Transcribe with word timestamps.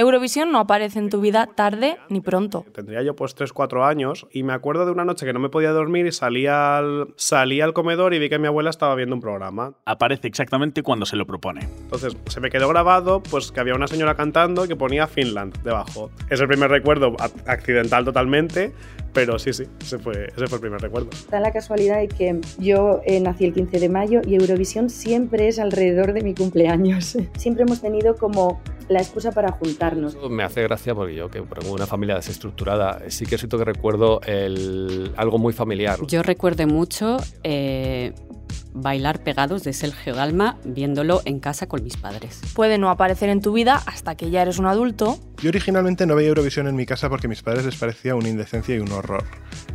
Eurovisión 0.00 0.52
no 0.52 0.60
aparece 0.60 1.00
en 1.00 1.10
tu 1.10 1.20
vida 1.20 1.48
tarde 1.56 1.96
ni 2.08 2.20
pronto. 2.20 2.64
Tendría 2.72 3.02
yo 3.02 3.16
pues 3.16 3.34
3, 3.34 3.52
4 3.52 3.84
años 3.84 4.28
y 4.30 4.44
me 4.44 4.52
acuerdo 4.52 4.86
de 4.86 4.92
una 4.92 5.04
noche 5.04 5.26
que 5.26 5.32
no 5.32 5.40
me 5.40 5.48
podía 5.48 5.72
dormir 5.72 6.06
y 6.06 6.12
salí 6.12 6.46
al, 6.46 7.12
salí 7.16 7.60
al 7.60 7.72
comedor 7.72 8.14
y 8.14 8.20
vi 8.20 8.28
que 8.28 8.38
mi 8.38 8.46
abuela 8.46 8.70
estaba 8.70 8.94
viendo 8.94 9.16
un 9.16 9.20
programa. 9.20 9.72
Aparece 9.86 10.28
exactamente 10.28 10.84
cuando 10.84 11.04
se 11.04 11.16
lo 11.16 11.26
propone. 11.26 11.62
Entonces 11.80 12.16
se 12.28 12.40
me 12.40 12.48
quedó 12.48 12.68
grabado 12.68 13.24
pues 13.24 13.50
que 13.50 13.58
había 13.58 13.74
una 13.74 13.88
señora 13.88 14.14
cantando 14.14 14.64
y 14.64 14.68
que 14.68 14.76
ponía 14.76 15.08
Finland 15.08 15.60
debajo. 15.64 16.12
Es 16.30 16.40
el 16.40 16.46
primer 16.46 16.70
recuerdo 16.70 17.16
accidental 17.46 18.04
totalmente, 18.04 18.72
pero 19.12 19.38
sí, 19.38 19.52
sí, 19.52 19.64
ese 19.80 19.98
fue, 19.98 20.26
ese 20.26 20.46
fue 20.46 20.56
el 20.56 20.60
primer 20.60 20.80
recuerdo. 20.80 21.10
Da 21.30 21.40
la 21.40 21.52
casualidad 21.52 21.98
de 21.98 22.08
que 22.08 22.40
yo 22.58 23.00
eh, 23.04 23.20
nací 23.20 23.44
el 23.44 23.54
15 23.54 23.78
de 23.80 23.88
mayo 23.88 24.20
y 24.26 24.34
Eurovisión 24.34 24.90
siempre 24.90 25.48
es 25.48 25.58
alrededor 25.58 26.12
de 26.12 26.22
mi 26.22 26.34
cumpleaños. 26.34 27.16
Siempre 27.36 27.64
hemos 27.64 27.80
tenido 27.80 28.16
como 28.16 28.60
la 28.88 29.00
excusa 29.00 29.32
para 29.32 29.52
juntarnos. 29.52 30.16
Me 30.30 30.42
hace 30.42 30.62
gracia 30.62 30.94
porque 30.94 31.14
yo, 31.14 31.30
que 31.30 31.42
por 31.42 31.64
una 31.66 31.86
familia 31.86 32.14
desestructurada, 32.16 33.02
sí 33.08 33.26
que 33.26 33.38
siento 33.38 33.58
que 33.58 33.64
recuerdo 33.64 34.20
el, 34.22 35.12
algo 35.16 35.38
muy 35.38 35.52
familiar. 35.52 35.98
Yo 36.06 36.22
recuerdo 36.22 36.66
mucho 36.66 37.18
eh, 37.42 38.12
bailar 38.80 39.22
pegados 39.22 39.64
de 39.64 39.72
Sergio 39.72 40.14
Dalma 40.14 40.58
viéndolo 40.64 41.22
en 41.24 41.40
casa 41.40 41.66
con 41.66 41.82
mis 41.82 41.96
padres. 41.96 42.40
Puede 42.54 42.78
no 42.78 42.90
aparecer 42.90 43.28
en 43.28 43.40
tu 43.40 43.52
vida 43.52 43.82
hasta 43.86 44.16
que 44.16 44.30
ya 44.30 44.42
eres 44.42 44.58
un 44.58 44.66
adulto. 44.66 45.18
Yo 45.42 45.50
originalmente 45.50 46.06
no 46.06 46.14
veía 46.14 46.28
Eurovisión 46.28 46.66
en 46.66 46.76
mi 46.76 46.86
casa 46.86 47.08
porque 47.08 47.26
a 47.26 47.30
mis 47.30 47.42
padres 47.42 47.64
les 47.64 47.76
parecía 47.76 48.14
una 48.14 48.28
indecencia 48.28 48.74
y 48.74 48.80
un 48.80 48.90
horror. 48.92 49.24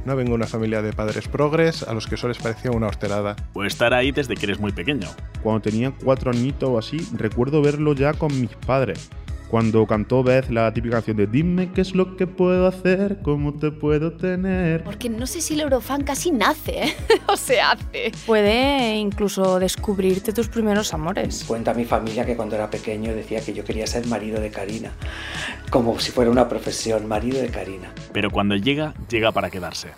No 0.05 0.15
vengo 0.15 0.29
de 0.29 0.35
una 0.35 0.47
familia 0.47 0.81
de 0.81 0.93
padres 0.93 1.27
progres 1.27 1.83
a 1.83 1.93
los 1.93 2.07
que 2.07 2.15
eso 2.15 2.27
les 2.27 2.37
parecía 2.37 2.71
una 2.71 2.87
horterada. 2.87 3.35
Puede 3.53 3.67
estar 3.67 3.93
ahí 3.93 4.11
desde 4.11 4.35
que 4.35 4.45
eres 4.45 4.59
muy 4.59 4.71
pequeño. 4.71 5.07
Cuando 5.41 5.61
tenía 5.61 5.91
cuatro 5.91 6.31
añitos 6.31 6.69
o 6.69 6.77
así, 6.77 6.97
recuerdo 7.13 7.61
verlo 7.61 7.93
ya 7.93 8.13
con 8.13 8.39
mis 8.39 8.51
padres 8.67 9.09
cuando 9.53 9.85
cantó 9.85 10.23
Beth 10.23 10.49
la 10.49 10.73
típica 10.73 10.95
canción 10.95 11.15
de 11.15 11.27
Dime 11.27 11.71
qué 11.71 11.81
es 11.81 11.93
lo 11.93 12.17
que 12.17 12.25
puedo 12.25 12.65
hacer, 12.65 13.19
cómo 13.21 13.53
te 13.53 13.69
puedo 13.69 14.13
tener. 14.13 14.83
Porque 14.83 15.09
no 15.09 15.27
sé 15.27 15.41
si 15.41 15.53
el 15.53 15.59
Eurofan 15.59 16.03
casi 16.03 16.31
nace, 16.31 16.85
¿eh? 16.85 16.95
o 17.27 17.37
se 17.37 17.61
hace. 17.61 18.11
Puede 18.25 18.95
incluso 18.95 19.59
descubrirte 19.59 20.33
tus 20.33 20.47
primeros 20.47 20.91
amores. 20.95 21.43
Cuenta 21.43 21.75
mi 21.75 21.85
familia 21.85 22.25
que 22.25 22.35
cuando 22.35 22.55
era 22.55 22.67
pequeño 22.71 23.13
decía 23.13 23.41
que 23.41 23.53
yo 23.53 23.63
quería 23.63 23.85
ser 23.85 24.07
marido 24.07 24.41
de 24.41 24.49
Karina, 24.49 24.91
como 25.69 25.99
si 25.99 26.11
fuera 26.11 26.31
una 26.31 26.49
profesión, 26.49 27.07
marido 27.07 27.39
de 27.39 27.49
Karina. 27.49 27.93
Pero 28.11 28.31
cuando 28.31 28.55
llega, 28.55 28.95
llega 29.07 29.31
para 29.31 29.51
quedarse. 29.51 29.89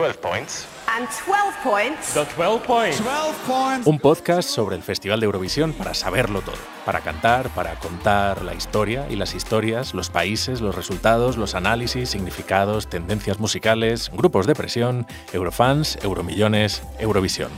12 0.00 0.18
points. 0.22 0.66
And 0.88 1.06
12 1.26 1.62
points. 1.62 2.14
The 2.14 2.24
12 2.34 2.66
points. 2.66 3.04
12 3.04 3.34
points. 3.46 3.86
Un 3.86 3.98
podcast 3.98 4.48
sobre 4.48 4.74
el 4.74 4.82
Festival 4.82 5.20
de 5.20 5.26
Eurovisión 5.26 5.74
para 5.74 5.92
saberlo 5.92 6.40
todo. 6.40 6.56
Para 6.86 7.00
cantar, 7.00 7.50
para 7.50 7.74
contar 7.74 8.42
la 8.42 8.54
historia 8.54 9.06
y 9.10 9.16
las 9.16 9.34
historias, 9.34 9.92
los 9.92 10.08
países, 10.08 10.62
los 10.62 10.74
resultados, 10.74 11.36
los 11.36 11.54
análisis, 11.54 12.08
significados, 12.08 12.88
tendencias 12.88 13.38
musicales, 13.40 14.10
grupos 14.14 14.46
de 14.46 14.54
presión, 14.54 15.06
Eurofans, 15.34 15.98
Euromillones, 16.02 16.82
Eurovisión. 16.98 17.50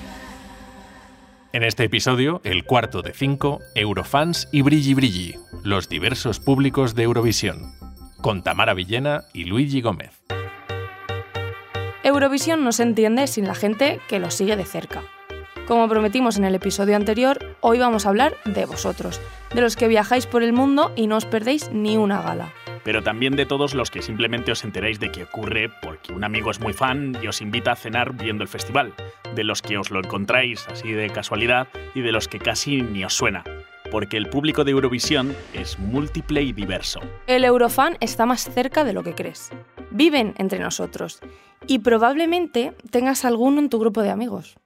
En 1.53 1.63
este 1.63 1.85
episodio, 1.85 2.41
el 2.43 2.65
cuarto 2.65 3.03
de 3.03 3.13
cinco, 3.13 3.61
Eurofans 3.77 4.49
y 4.51 4.63
Brilli 4.63 4.95
Brilli, 4.95 5.37
los 5.63 5.89
diversos 5.89 6.41
públicos 6.41 6.97
de 6.97 7.05
Eurovisión, 7.05 7.73
con 8.21 8.43
Tamara 8.43 8.75
Villena 8.75 9.23
y 9.33 9.45
Luigi 9.45 9.81
Gómez. 9.81 10.22
Eurovisión 12.13 12.63
no 12.63 12.73
se 12.73 12.83
entiende 12.83 13.27
sin 13.27 13.47
la 13.47 13.55
gente 13.55 13.99
que 14.07 14.19
lo 14.21 14.31
sigue 14.31 14.55
de 14.55 14.67
cerca. 14.67 15.03
Como 15.67 15.89
prometimos 15.89 16.37
en 16.37 16.45
el 16.45 16.55
episodio 16.55 16.95
anterior, 16.95 17.57
hoy 17.61 17.79
vamos 17.79 18.05
a 18.05 18.11
hablar 18.11 18.35
de 18.45 18.67
vosotros, 18.67 19.19
de 19.55 19.63
los 19.63 19.77
que 19.77 19.89
viajáis 19.89 20.27
por 20.27 20.43
el 20.43 20.53
mundo 20.53 20.93
y 20.95 21.07
no 21.07 21.17
os 21.17 21.25
perdéis 21.25 21.71
ni 21.71 21.97
una 21.97 22.21
gala. 22.21 22.53
Pero 22.85 23.03
también 23.03 23.35
de 23.35 23.47
todos 23.47 23.73
los 23.73 23.91
que 23.91 24.03
simplemente 24.03 24.53
os 24.53 24.63
enteráis 24.63 25.01
de 25.01 25.11
que 25.11 25.25
ocurre 25.25 25.71
porque 25.81 26.13
un 26.13 26.23
amigo 26.23 26.51
es 26.51 26.61
muy 26.61 26.75
fan 26.75 27.17
y 27.23 27.29
os 27.29 27.41
invita 27.41 27.73
a 27.73 27.77
cenar 27.77 28.13
viendo 28.13 28.43
el 28.43 28.49
festival, 28.49 28.93
de 29.35 29.45
los 29.45 29.63
que 29.63 29.79
os 29.79 29.91
lo 29.91 30.01
encontráis 30.01 30.69
así 30.69 30.93
de 30.93 31.09
casualidad 31.09 31.69
y 31.95 32.03
de 32.03 32.13
los 32.13 32.29
que 32.29 32.41
casi 32.41 32.83
ni 32.83 33.07
os 33.07 33.15
suena, 33.15 33.43
porque 33.91 34.19
el 34.19 34.29
público 34.29 34.65
de 34.65 34.73
Eurovisión 34.73 35.35
es 35.55 35.79
múltiple 35.79 36.43
y 36.43 36.53
diverso. 36.53 37.01
El 37.27 37.45
Eurofan 37.45 37.97
está 38.01 38.27
más 38.27 38.51
cerca 38.53 38.85
de 38.85 38.93
lo 38.93 39.03
que 39.03 39.15
crees. 39.15 39.51
Viven 39.91 40.35
entre 40.37 40.59
nosotros 40.59 41.23
y 41.67 41.81
probablemente 41.81 42.73
tengas 42.91 43.25
alguno 43.25 43.61
en 43.61 43.69
tu 43.69 43.79
grupo 43.79 44.03
de 44.03 44.11
amigos. 44.11 44.57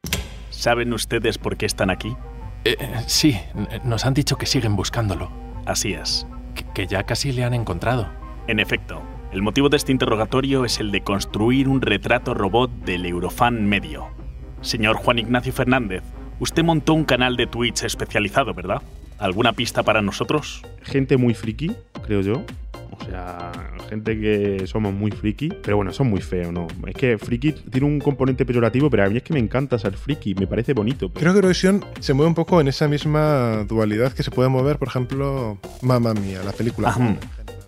¿Saben 0.51 0.93
ustedes 0.93 1.39
por 1.39 1.57
qué 1.57 1.67
están 1.67 1.91
aquí? 1.91 2.17
Eh, 2.65 2.77
sí, 3.07 3.39
nos 3.85 4.07
han 4.07 4.15
dicho 4.15 4.37
que 4.37 4.47
siguen 4.47 4.77
buscándolo. 4.77 5.31
Así 5.67 5.93
es. 5.93 6.27
Que, 6.55 6.65
que 6.75 6.87
ya 6.87 7.05
casi 7.05 7.33
le 7.33 7.45
han 7.45 7.55
encontrado. 7.55 8.09
En 8.49 8.61
efecto, 8.61 9.03
el 9.33 9.43
motivo 9.43 9.69
de 9.69 9.77
este 9.77 9.93
interrogatorio 9.93 10.65
es 10.65 10.81
el 10.81 10.91
de 10.93 11.03
construir 11.03 11.69
un 11.69 11.83
retrato 11.83 12.33
robot 12.33 12.71
del 12.85 13.05
Eurofan 13.07 13.67
medio. 13.67 14.07
Señor 14.63 14.97
Juan 14.97 15.19
Ignacio 15.19 15.53
Fernández, 15.53 16.03
usted 16.41 16.65
montó 16.65 16.95
un 16.95 17.05
canal 17.05 17.37
de 17.37 17.47
Twitch 17.47 17.85
especializado, 17.85 18.55
¿verdad? 18.55 18.83
¿Alguna 19.19 19.53
pista 19.53 19.83
para 19.83 20.03
nosotros? 20.03 20.63
Gente 20.83 21.17
muy 21.17 21.35
friki, 21.35 21.73
creo 22.05 22.21
yo. 22.21 22.45
O 23.07 23.11
sea, 23.11 23.53
gente 23.89 24.19
que 24.19 24.67
somos 24.67 24.93
muy 24.93 25.13
friki, 25.13 25.49
pero 25.63 25.77
bueno, 25.77 25.93
son 25.93 26.09
muy 26.09 26.21
feos, 26.21 26.53
¿no? 26.53 26.67
Es 26.87 26.95
que 26.95 27.19
friki 27.19 27.53
tiene 27.53 27.87
un 27.87 28.01
componente 28.01 28.45
peyorativo, 28.45 28.91
pero 28.91 29.05
a 29.05 29.09
mí 29.09 29.17
es 29.19 29.23
que 29.23 29.33
me 29.33 29.39
encanta 29.39 29.79
ser 29.79 29.97
friki, 29.97 30.35
me 30.35 30.49
parece 30.49 30.73
bonito. 30.73 31.13
Creo 31.13 31.33
que 31.33 31.39
Eurovisión 31.39 31.85
se 32.01 32.15
mueve 32.15 32.29
un 32.29 32.35
poco 32.35 32.61
en 32.61 32.69
esa 32.69 32.89
misma 32.89 33.65
dualidad 33.69 34.13
que 34.13 34.25
se 34.25 34.31
puede 34.31 34.49
mover, 34.49 34.79
por 34.79 34.89
ejemplo, 34.89 35.59
Mamma 35.83 36.15
Mía, 36.15 36.41
la 36.45 36.53
película. 36.53 36.89
Ajá. 36.89 37.17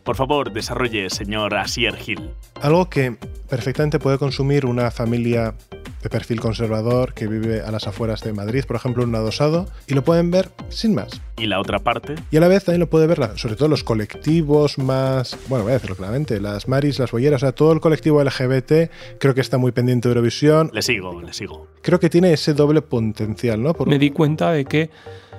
Por 0.02 0.16
favor, 0.16 0.52
desarrolle, 0.52 1.10
señor 1.10 1.54
Asier 1.54 1.94
Hill. 2.04 2.30
Algo 2.62 2.88
que 2.88 3.16
perfectamente 3.48 3.98
puede 3.98 4.16
consumir 4.16 4.64
una 4.64 4.90
familia 4.90 5.54
de 6.02 6.08
perfil 6.08 6.40
conservador 6.40 7.14
que 7.14 7.26
vive 7.26 7.62
a 7.62 7.70
las 7.70 7.86
afueras 7.86 8.22
de 8.22 8.32
Madrid, 8.32 8.64
por 8.66 8.76
ejemplo, 8.76 9.02
en 9.02 9.10
un 9.10 9.14
adosado, 9.16 9.66
y 9.86 9.94
lo 9.94 10.04
pueden 10.04 10.30
ver 10.30 10.50
sin 10.68 10.94
más. 10.94 11.20
¿Y 11.36 11.46
la 11.46 11.60
otra 11.60 11.78
parte? 11.78 12.16
Y 12.30 12.36
a 12.36 12.40
la 12.40 12.48
vez 12.48 12.64
también 12.64 12.80
lo 12.80 12.88
puede 12.88 13.06
ver, 13.06 13.18
sobre 13.36 13.56
todo 13.56 13.68
los 13.68 13.84
colectivos 13.84 14.78
más, 14.78 15.36
bueno, 15.48 15.64
voy 15.64 15.72
a 15.72 15.74
decirlo 15.74 15.96
claramente, 15.96 16.40
las 16.40 16.68
Maris, 16.68 16.98
las 16.98 17.10
Bolleras, 17.10 17.42
o 17.42 17.46
sea, 17.46 17.52
todo 17.52 17.72
el 17.72 17.80
colectivo 17.80 18.22
LGBT, 18.22 18.90
creo 19.18 19.34
que 19.34 19.40
está 19.40 19.58
muy 19.58 19.72
pendiente 19.72 20.08
de 20.08 20.14
Eurovisión. 20.14 20.70
Le 20.72 20.82
sigo, 20.82 21.20
le 21.20 21.32
sigo. 21.32 21.68
Creo 21.82 22.00
que 22.00 22.10
tiene 22.10 22.32
ese 22.32 22.54
doble 22.54 22.82
potencial, 22.82 23.62
¿no? 23.62 23.74
Por... 23.74 23.88
Me 23.88 23.98
di 23.98 24.10
cuenta 24.10 24.52
de 24.52 24.64
que 24.64 24.90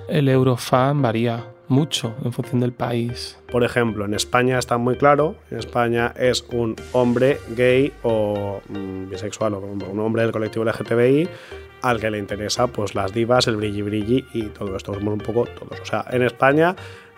el 0.07 0.27
Eurofan 0.27 1.01
varía 1.01 1.45
mucho 1.69 2.15
en 2.25 2.33
función 2.33 2.59
del 2.59 2.73
país. 2.73 3.37
Por 3.51 3.63
ejemplo, 3.63 4.05
en 4.05 4.13
España 4.13 4.59
está 4.59 4.77
muy 4.77 4.97
claro, 4.97 5.35
en 5.49 5.59
España 5.59 6.13
es 6.17 6.45
un 6.51 6.75
hombre 6.91 7.39
gay 7.55 7.93
o 8.03 8.61
mm, 8.67 9.09
bisexual 9.09 9.53
o 9.53 9.59
un 9.59 9.99
hombre 9.99 10.23
del 10.23 10.31
colectivo 10.31 10.65
LGTBI 10.65 11.29
al 11.81 11.99
que 11.99 12.11
le 12.11 12.17
interesa 12.17 12.67
pues 12.67 12.93
las 12.93 13.13
divas, 13.13 13.47
el 13.47 13.55
brilli 13.55 13.81
brilli 13.81 14.25
y 14.33 14.43
todo 14.47 14.75
esto, 14.75 14.93
somos 14.93 15.13
un 15.13 15.19
poco 15.19 15.45
todos. 15.45 15.79
O 15.79 15.85
sea, 15.85 16.05
en 16.09 16.23
España 16.23 16.75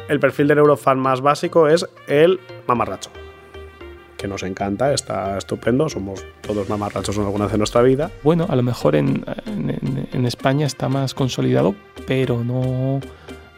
el 0.08 0.20
perfil 0.20 0.48
del 0.48 0.60
Eurofan 0.60 1.00
más 1.00 1.22
básico 1.22 1.68
es 1.68 1.88
el 2.08 2.40
mamarracho 2.68 3.10
que 4.18 4.28
nos 4.28 4.44
encanta, 4.44 4.94
está 4.94 5.36
estupendo, 5.40 5.90
somos 5.90 6.24
todos 6.42 6.70
mamarrachos 6.70 7.18
en 7.18 7.24
alguna 7.24 7.46
vez 7.46 7.54
de 7.54 7.58
nuestra 7.58 7.82
vida. 7.82 8.12
Bueno, 8.22 8.46
a 8.48 8.56
lo 8.56 8.62
mejor 8.62 8.96
en, 8.96 9.26
en, 9.48 10.08
en 10.14 10.26
España 10.28 10.68
está 10.68 10.90
más 10.90 11.16
consolidado, 11.16 11.74
pero 12.06 12.44
no, 12.44 13.02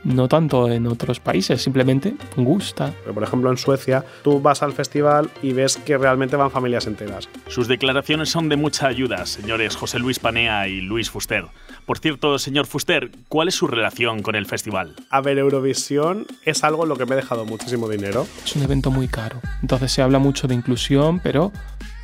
no 0.03 0.27
tanto 0.27 0.69
en 0.69 0.87
otros 0.87 1.19
países, 1.19 1.61
simplemente 1.61 2.15
gusta. 2.35 2.93
Por 3.13 3.23
ejemplo, 3.23 3.49
en 3.49 3.57
Suecia, 3.57 4.03
tú 4.23 4.41
vas 4.41 4.63
al 4.63 4.73
festival 4.73 5.29
y 5.41 5.53
ves 5.53 5.77
que 5.77 5.97
realmente 5.97 6.35
van 6.35 6.51
familias 6.51 6.87
enteras. 6.87 7.29
Sus 7.47 7.67
declaraciones 7.67 8.29
son 8.29 8.49
de 8.49 8.55
mucha 8.55 8.87
ayuda, 8.87 9.25
señores 9.25 9.75
José 9.75 9.99
Luis 9.99 10.19
Panea 10.19 10.67
y 10.67 10.81
Luis 10.81 11.09
Fuster. 11.09 11.45
Por 11.85 11.99
cierto, 11.99 12.39
señor 12.39 12.65
Fuster, 12.65 13.11
¿cuál 13.27 13.47
es 13.47 13.55
su 13.55 13.67
relación 13.67 14.21
con 14.21 14.35
el 14.35 14.45
festival? 14.45 14.95
A 15.09 15.21
ver, 15.21 15.37
Eurovisión 15.37 16.25
es 16.43 16.63
algo 16.63 16.83
en 16.83 16.89
lo 16.89 16.95
que 16.95 17.05
me 17.05 17.13
he 17.13 17.17
dejado 17.17 17.45
muchísimo 17.45 17.89
dinero. 17.89 18.25
Es 18.43 18.55
un 18.55 18.63
evento 18.63 18.91
muy 18.91 19.07
caro, 19.07 19.41
entonces 19.61 19.91
se 19.91 20.01
habla 20.01 20.19
mucho 20.19 20.47
de 20.47 20.55
inclusión, 20.55 21.19
pero 21.19 21.51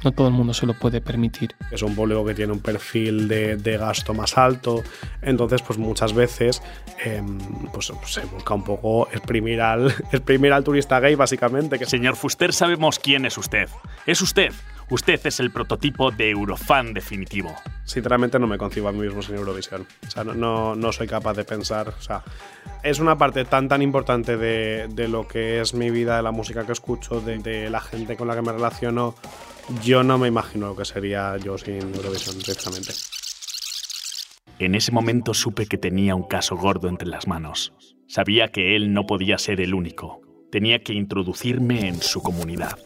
no 0.03 0.11
todo 0.11 0.27
el 0.27 0.33
mundo 0.33 0.53
se 0.53 0.65
lo 0.65 0.73
puede 0.73 1.01
permitir. 1.01 1.55
Es 1.71 1.81
un 1.81 1.95
público 1.95 2.25
que 2.25 2.33
tiene 2.33 2.53
un 2.53 2.59
perfil 2.59 3.27
de, 3.27 3.57
de 3.57 3.77
gasto 3.77 4.13
más 4.13 4.37
alto, 4.37 4.83
entonces 5.21 5.61
pues 5.61 5.77
muchas 5.77 6.13
veces 6.13 6.61
eh, 7.03 7.21
pues, 7.73 7.91
se 8.05 8.21
busca 8.25 8.53
un 8.53 8.63
poco 8.63 9.07
exprimir 9.11 9.61
al, 9.61 9.87
exprimir 10.11 10.53
al 10.53 10.63
turista 10.63 10.99
gay 10.99 11.15
básicamente. 11.15 11.77
Que... 11.77 11.85
Señor 11.85 12.15
Fuster, 12.15 12.53
sabemos 12.53 12.99
quién 12.99 13.25
es 13.25 13.37
usted. 13.37 13.69
Es 14.05 14.21
usted. 14.21 14.51
Usted 14.91 15.19
es 15.23 15.39
el 15.39 15.51
prototipo 15.51 16.09
de 16.09 16.31
Eurofan 16.31 16.93
definitivo. 16.95 17.53
Sinceramente 17.85 18.39
no 18.39 18.47
me 18.47 18.57
concibo 18.57 18.87
a 18.87 18.91
mí 18.91 18.99
mismo 18.99 19.21
sin 19.21 19.35
Eurovisión. 19.35 19.85
O 20.07 20.09
sea, 20.09 20.23
no, 20.23 20.33
no, 20.33 20.75
no 20.75 20.91
soy 20.91 21.05
capaz 21.05 21.35
de 21.35 21.43
pensar. 21.43 21.89
O 21.89 22.01
sea, 22.01 22.23
es 22.81 22.99
una 22.99 23.15
parte 23.15 23.45
tan 23.45 23.67
tan 23.67 23.83
importante 23.83 24.35
de, 24.35 24.87
de, 24.89 25.07
lo 25.07 25.27
que 25.27 25.61
es 25.61 25.75
mi 25.75 25.91
vida, 25.91 26.17
de 26.17 26.23
la 26.23 26.31
música 26.31 26.65
que 26.65 26.71
escucho, 26.71 27.21
de, 27.21 27.37
de 27.37 27.69
la 27.69 27.81
gente 27.81 28.15
con 28.15 28.27
la 28.27 28.35
que 28.35 28.41
me 28.41 28.51
relaciono 28.51 29.13
yo 29.83 30.03
no 30.03 30.17
me 30.17 30.27
imagino 30.27 30.67
lo 30.67 30.75
que 30.75 30.85
sería 30.85 31.37
yo 31.37 31.57
sin 31.57 31.81
Eurovisión, 31.95 32.37
precisamente. 32.37 32.93
En 34.59 34.75
ese 34.75 34.91
momento 34.91 35.33
supe 35.33 35.67
que 35.67 35.77
tenía 35.77 36.15
un 36.15 36.23
caso 36.23 36.57
gordo 36.57 36.89
entre 36.89 37.07
las 37.07 37.27
manos. 37.27 37.73
Sabía 38.07 38.49
que 38.49 38.75
él 38.75 38.93
no 38.93 39.05
podía 39.05 39.37
ser 39.37 39.61
el 39.61 39.73
único. 39.73 40.21
Tenía 40.51 40.79
que 40.79 40.93
introducirme 40.93 41.87
en 41.87 42.01
su 42.01 42.21
comunidad. 42.21 42.77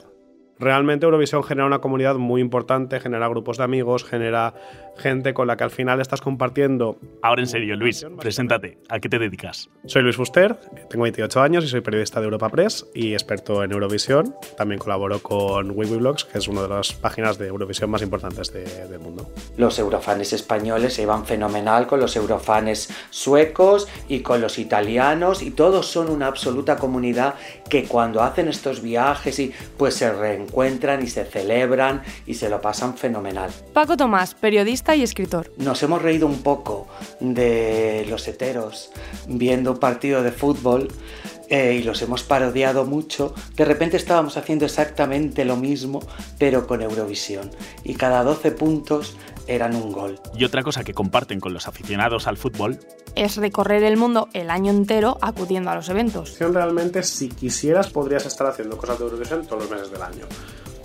Realmente 0.64 1.06
Eurovisión 1.06 1.44
genera 1.44 1.68
una 1.68 1.80
comunidad 1.80 2.16
muy 2.16 2.40
importante, 2.40 3.02
genera 3.02 3.28
grupos 3.28 3.58
de 3.58 3.66
amigos, 3.66 4.06
genera 4.06 4.54
gente 4.96 5.34
con 5.34 5.48
la 5.48 5.58
que 5.58 5.66
al 5.66 5.72
final 5.72 6.00
estás 6.00 6.22
compartiendo. 6.22 6.98
Ahora 7.22 7.42
en 7.42 7.48
serio, 7.48 7.76
Luis, 7.76 8.06
preséntate. 8.18 8.78
¿A 8.88 9.00
qué 9.00 9.10
te 9.10 9.20
dedicas? 9.20 9.70
Soy 9.88 10.04
Luis 10.04 10.16
Fuster, 10.16 10.56
tengo 10.90 11.04
28 11.04 11.42
años 11.42 11.66
y 11.66 11.68
soy 11.68 11.82
periodista 11.82 12.22
de 12.22 12.26
Europa 12.26 12.48
Press 12.48 12.86
y 12.94 13.12
experto 13.12 13.62
en 13.62 13.74
Eurovisión. 13.74 14.36
También 14.56 14.80
colaboro 14.80 15.20
con 15.20 15.72
Wikiblogs, 15.72 16.24
que 16.24 16.38
es 16.38 16.48
una 16.48 16.62
de 16.62 16.70
las 16.70 16.94
páginas 16.94 17.38
de 17.38 17.48
Eurovisión 17.48 17.90
más 17.90 18.02
importantes 18.02 18.54
de, 18.54 18.64
del 18.88 19.00
mundo. 19.00 19.30
Los 19.58 19.78
eurofanes 19.80 20.32
españoles 20.32 20.94
se 20.94 21.02
iban 21.02 21.26
fenomenal 21.26 21.88
con 21.88 22.00
los 22.00 22.16
eurofanes 22.16 22.90
suecos 23.10 23.90
y 24.08 24.22
con 24.22 24.40
los 24.40 24.58
italianos 24.60 25.42
y 25.42 25.52
todos 25.52 25.88
son 25.88 26.10
una 26.10 26.28
absoluta 26.28 26.78
comunidad 26.78 27.36
que 27.70 27.84
cuando 27.84 28.22
hacen 28.22 28.48
estos 28.48 28.82
viajes 28.82 29.40
y 29.40 29.52
pues 29.78 29.96
se 29.96 30.10
reencuentran 30.14 30.53
y 31.02 31.08
se 31.08 31.26
celebran 31.26 32.04
y 32.26 32.36
se 32.36 32.50
lo 32.50 32.62
pasan 32.62 32.96
fenomenal. 32.96 33.52
Paco 33.74 33.98
Tomás, 33.98 34.36
periodista 34.36 34.96
y 34.96 35.04
escritor. 35.04 35.52
Nos 35.58 35.82
hemos 35.84 36.02
reído 36.02 36.28
un 36.28 36.44
poco 36.44 36.88
de 37.20 38.06
los 38.10 38.28
heteros 38.28 38.92
viendo 39.28 39.72
un 39.72 39.80
partido 39.80 40.24
de 40.24 40.32
fútbol 40.32 40.90
eh, 41.50 41.78
y 41.80 41.84
los 41.84 42.02
hemos 42.02 42.24
parodiado 42.24 42.86
mucho. 42.86 43.34
De 43.56 43.66
repente 43.66 43.98
estábamos 43.98 44.38
haciendo 44.38 44.66
exactamente 44.66 45.46
lo 45.46 45.56
mismo, 45.56 46.00
pero 46.38 46.68
con 46.68 46.82
Eurovisión. 46.82 47.52
Y 47.84 47.96
cada 47.96 48.24
12 48.24 48.52
puntos 48.52 49.18
eran 49.48 49.76
un 49.76 49.92
gol. 49.92 50.20
Y 50.36 50.46
otra 50.46 50.64
cosa 50.64 50.84
que 50.84 50.94
comparten 50.94 51.40
con 51.40 51.54
los 51.54 51.68
aficionados 51.68 52.28
al 52.28 52.38
fútbol 52.38 52.80
es 53.16 53.38
recorrer 53.38 53.84
el 53.84 53.98
mundo 53.98 54.30
el 54.34 54.50
año 54.50 54.72
entero 54.72 55.18
acudiendo 55.22 55.72
a 55.72 55.76
los 55.76 55.90
eventos. 55.90 56.38
Realmente, 56.40 57.04
si 57.04 57.30
quisieras, 57.30 57.90
podrías 57.90 58.26
estar 58.26 58.48
haciendo 58.48 58.78
cosas 58.78 59.00
de 59.00 59.06
Eurovisión 59.06 59.46
todos 59.46 59.64
los 59.64 59.72
meses 59.72 59.92
del 59.92 60.02
año. 60.02 60.26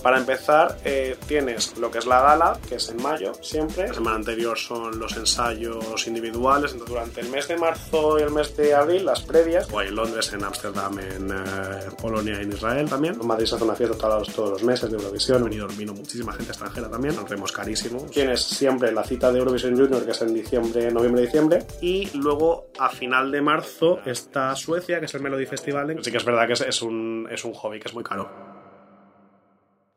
Para 0.09 0.21
empezar, 0.21 0.79
eh, 0.87 1.19
tienes 1.27 1.77
lo 1.77 1.91
que 1.91 1.99
es 1.99 2.07
la 2.07 2.23
gala, 2.23 2.59
que 2.67 2.77
es 2.77 2.89
en 2.89 3.03
mayo 3.03 3.35
siempre. 3.43 3.89
La 3.89 3.93
semana 3.93 4.17
anterior 4.17 4.57
son 4.57 4.99
los 4.99 5.15
ensayos 5.19 6.07
individuales. 6.07 6.73
Entonces, 6.73 6.89
durante 6.89 7.21
el 7.21 7.29
mes 7.29 7.47
de 7.47 7.59
marzo 7.59 8.19
y 8.19 8.23
el 8.23 8.31
mes 8.31 8.57
de 8.57 8.75
abril, 8.75 9.05
las 9.05 9.21
previas. 9.21 9.69
O 9.71 9.83
en 9.83 9.95
Londres, 9.95 10.33
en 10.33 10.43
Ámsterdam, 10.43 10.99
en 10.99 11.31
eh, 11.31 11.91
Polonia 12.01 12.41
en 12.41 12.51
Israel 12.51 12.89
también. 12.89 13.19
En 13.21 13.27
Madrid 13.27 13.45
se 13.45 13.57
hace 13.57 13.65
una 13.65 13.75
fiesta 13.75 13.99
todos, 13.99 14.33
todos 14.33 14.51
los 14.53 14.63
meses 14.63 14.91
de 14.91 14.97
Eurovisión. 14.97 15.43
Ha 15.43 15.45
venido, 15.45 15.69
vino 15.77 15.93
muchísima 15.93 16.33
gente 16.33 16.53
extranjera 16.53 16.89
también. 16.89 17.15
Nos 17.15 17.29
vemos 17.29 17.53
carísimo. 17.53 18.07
Tienes 18.11 18.41
siempre 18.41 18.91
la 18.93 19.05
cita 19.05 19.31
de 19.31 19.41
Eurovisión 19.41 19.77
Junior, 19.77 20.07
que 20.07 20.13
es 20.13 20.23
en 20.23 20.33
diciembre, 20.33 20.91
noviembre, 20.91 21.21
diciembre. 21.21 21.67
Y 21.83 22.17
luego, 22.17 22.69
a 22.79 22.89
final 22.89 23.31
de 23.31 23.43
marzo, 23.43 24.01
está 24.07 24.57
Suecia, 24.57 25.01
que 25.01 25.05
es 25.05 25.15
el 25.15 25.21
Melody 25.21 25.45
Festival. 25.45 25.99
Sí 26.03 26.11
que 26.11 26.17
es 26.17 26.25
verdad 26.25 26.47
que 26.47 26.55
es 26.55 26.81
un, 26.81 27.29
es 27.31 27.45
un 27.45 27.53
hobby 27.53 27.79
que 27.79 27.89
es 27.89 27.95
muy 27.95 28.03
caro. 28.03 28.48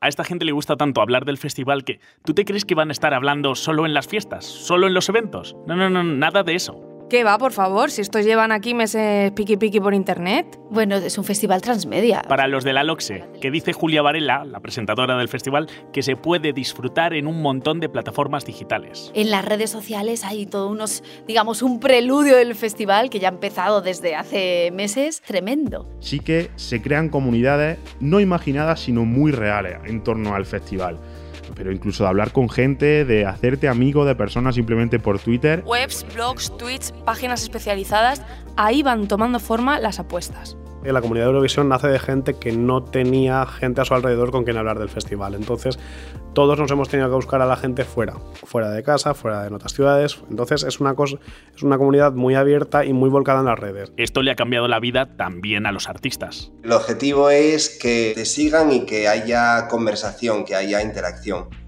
A 0.04 0.08
esta 0.08 0.24
gente 0.24 0.46
le 0.46 0.52
gusta 0.52 0.78
tanto 0.78 1.00
hablar 1.00 1.26
del 1.26 1.38
festival 1.38 1.84
que 1.84 2.00
¿tú 2.26 2.34
te 2.34 2.44
crees 2.44 2.66
que 2.66 2.74
van 2.74 2.90
a 2.90 2.92
estar 2.92 3.14
hablando 3.14 3.54
solo 3.54 3.86
en 3.86 3.94
las 3.94 4.08
fiestas? 4.08 4.44
¿Solo 4.46 4.88
en 4.88 4.96
los 4.96 5.08
eventos? 5.10 5.56
No, 5.68 5.76
no, 5.76 5.92
no, 5.92 6.04
nada 6.04 6.42
de 6.42 6.56
eso. 6.56 6.91
¿Qué 7.12 7.26
va, 7.26 7.38
por 7.38 7.52
favor? 7.52 7.92
Si 7.92 8.00
estos 8.00 8.24
llevan 8.24 8.54
aquí 8.54 8.74
meses 8.74 9.34
piqui 9.34 9.58
piqui 9.58 9.82
por 9.82 9.94
internet. 9.94 10.58
Bueno, 10.70 10.96
es 10.96 11.18
un 11.18 11.26
festival 11.26 11.62
transmedia. 11.62 12.22
Para 12.22 12.48
los 12.48 12.64
de 12.64 12.72
la 12.72 12.86
LOXE, 12.86 13.26
que 13.42 13.52
dice 13.52 13.74
Julia 13.74 14.02
Varela, 14.02 14.46
la 14.46 14.62
presentadora 14.62 15.18
del 15.18 15.28
festival, 15.28 15.68
que 15.92 16.04
se 16.04 16.16
puede 16.16 16.54
disfrutar 16.54 17.14
en 17.14 17.28
un 17.28 17.42
montón 17.42 17.82
de 17.82 17.90
plataformas 17.90 18.46
digitales. 18.46 19.12
En 19.14 19.30
las 19.30 19.44
redes 19.44 19.70
sociales 19.70 20.24
hay 20.24 20.46
todo 20.46 20.70
unos, 20.70 21.04
digamos, 21.28 21.62
un 21.62 21.82
preludio 21.82 22.38
del 22.38 22.56
festival 22.56 23.10
que 23.10 23.20
ya 23.20 23.28
ha 23.28 23.34
empezado 23.34 23.82
desde 23.82 24.16
hace 24.16 24.72
meses, 24.72 25.20
tremendo. 25.20 25.90
Sí 26.00 26.22
que 26.22 26.50
se 26.56 26.82
crean 26.82 27.10
comunidades 27.10 27.78
no 28.00 28.22
imaginadas, 28.22 28.80
sino 28.80 29.04
muy 29.04 29.34
reales 29.34 29.80
en 29.84 30.02
torno 30.02 30.34
al 30.34 30.46
festival 30.46 30.98
pero 31.56 31.72
incluso 31.72 32.04
de 32.04 32.10
hablar 32.10 32.32
con 32.32 32.50
gente, 32.50 33.06
de 33.06 33.26
hacerte 33.26 33.68
amigo 33.68 34.06
de 34.06 34.16
personas 34.16 34.56
simplemente 34.56 35.00
por 35.00 35.20
Twitter. 35.20 35.64
Webs, 35.66 36.06
blogs, 36.14 36.56
tweets, 36.58 36.92
páginas 37.06 37.44
especializadas, 37.44 38.22
ahí 38.58 38.84
van 38.84 39.08
tomando 39.08 39.40
forma 39.40 39.80
las 39.80 40.00
apuestas. 40.00 40.58
La 40.84 41.02
comunidad 41.02 41.26
de 41.26 41.30
Eurovisión 41.30 41.70
nace 41.70 41.88
de 41.88 42.00
gente 42.00 42.34
que 42.34 42.52
no 42.52 42.84
tenía 42.84 43.46
gente 43.46 43.82
a 43.82 43.86
su 43.86 43.94
alrededor 43.94 44.32
con 44.32 44.44
quien 44.44 44.58
hablar 44.58 44.80
del 44.80 44.90
festival. 44.90 45.36
Entonces, 45.36 45.78
todos 46.34 46.58
nos 46.58 46.72
hemos 46.72 46.90
tenido 46.90 47.08
que 47.08 47.16
buscar 47.16 47.42
a 47.42 47.46
la 47.46 47.56
gente 47.56 47.86
fuera, 47.86 48.16
fuera 48.44 48.72
de 48.72 48.82
casa, 48.84 49.14
fuera 49.14 49.44
de 49.44 49.54
otras 49.54 49.74
ciudades. 49.74 50.20
Entonces, 50.30 50.64
es 50.64 50.80
una, 50.80 50.96
cosa, 50.96 51.18
es 51.56 51.64
una 51.64 51.78
comunidad 51.78 52.14
muy 52.14 52.36
abierta 52.36 52.84
y 52.84 52.94
muy 52.94 53.10
volcada 53.10 53.42
en 53.42 53.46
las 53.46 53.60
redes. 53.60 53.94
Esto 53.96 54.22
le 54.22 54.32
ha 54.32 54.36
cambiado 54.36 54.68
la 54.68 54.80
vida 54.80 55.16
también 55.18 55.66
a 55.66 55.72
los 55.72 55.88
artistas. 55.88 56.52
El 56.64 56.72
objetivo 56.72 57.30
es 57.30 57.78
que 57.80 58.14
te 58.16 58.26
sigan 58.26 58.72
y 58.72 58.86
que 58.86 59.08
haya 59.08 59.68
conversación, 59.70 60.46
que 60.46 60.56
haya 60.56 60.82
interacción 60.82 61.61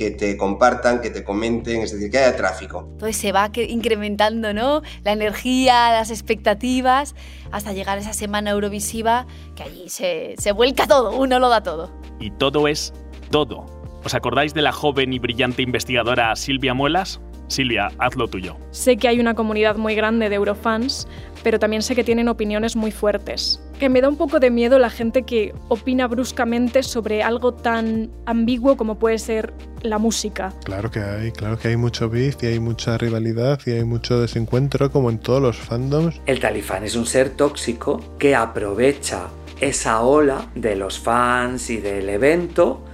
que 0.00 0.10
te 0.10 0.34
compartan, 0.38 1.02
que 1.02 1.10
te 1.10 1.22
comenten, 1.22 1.82
es 1.82 1.92
decir, 1.92 2.10
que 2.10 2.16
haya 2.16 2.34
tráfico. 2.34 2.88
Entonces 2.92 3.18
se 3.18 3.32
va 3.32 3.50
incrementando, 3.54 4.54
¿no? 4.54 4.80
La 5.04 5.12
energía, 5.12 5.92
las 5.92 6.10
expectativas, 6.10 7.14
hasta 7.52 7.74
llegar 7.74 7.98
a 7.98 8.00
esa 8.00 8.14
semana 8.14 8.52
Eurovisiva, 8.52 9.26
que 9.54 9.62
allí 9.62 9.90
se, 9.90 10.36
se 10.38 10.52
vuelca 10.52 10.86
todo, 10.86 11.14
uno 11.14 11.38
lo 11.38 11.50
da 11.50 11.62
todo. 11.62 11.92
Y 12.18 12.30
todo 12.30 12.66
es 12.66 12.94
todo. 13.30 13.66
¿Os 14.02 14.14
acordáis 14.14 14.54
de 14.54 14.62
la 14.62 14.72
joven 14.72 15.12
y 15.12 15.18
brillante 15.18 15.60
investigadora 15.60 16.34
Silvia 16.34 16.72
Muelas? 16.72 17.20
Silvia, 17.50 17.88
haz 17.98 18.14
lo 18.14 18.28
tuyo. 18.28 18.56
Sé 18.70 18.96
que 18.96 19.08
hay 19.08 19.18
una 19.18 19.34
comunidad 19.34 19.76
muy 19.76 19.94
grande 19.94 20.28
de 20.28 20.36
Eurofans, 20.36 21.08
pero 21.42 21.58
también 21.58 21.82
sé 21.82 21.96
que 21.96 22.04
tienen 22.04 22.28
opiniones 22.28 22.76
muy 22.76 22.92
fuertes. 22.92 23.60
Que 23.80 23.88
me 23.88 24.00
da 24.00 24.08
un 24.08 24.16
poco 24.16 24.38
de 24.38 24.50
miedo 24.50 24.78
la 24.78 24.88
gente 24.88 25.22
que 25.22 25.52
opina 25.68 26.06
bruscamente 26.06 26.82
sobre 26.82 27.22
algo 27.22 27.52
tan 27.52 28.10
ambiguo 28.26 28.76
como 28.76 28.98
puede 28.98 29.18
ser 29.18 29.52
la 29.82 29.98
música. 29.98 30.52
Claro 30.64 30.90
que 30.90 31.00
hay, 31.00 31.32
claro 31.32 31.58
que 31.58 31.68
hay 31.68 31.76
mucho 31.76 32.08
beef 32.08 32.36
y 32.42 32.46
hay 32.46 32.60
mucha 32.60 32.98
rivalidad 32.98 33.58
y 33.66 33.72
hay 33.72 33.84
mucho 33.84 34.20
desencuentro 34.20 34.92
como 34.92 35.10
en 35.10 35.18
todos 35.18 35.42
los 35.42 35.56
fandoms. 35.56 36.20
El 36.26 36.38
talifán 36.38 36.84
es 36.84 36.94
un 36.94 37.06
ser 37.06 37.30
tóxico 37.30 38.16
que 38.18 38.36
aprovecha 38.36 39.28
esa 39.60 40.02
ola 40.02 40.46
de 40.54 40.76
los 40.76 40.98
fans 40.98 41.68
y 41.70 41.78
del 41.78 42.08
evento 42.08 42.84